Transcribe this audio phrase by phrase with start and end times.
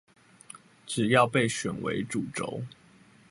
[0.87, 2.63] 只要被選為主軸